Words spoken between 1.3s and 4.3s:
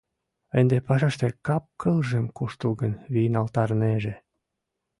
кап-кылжым куштылгын вийналтарынеже.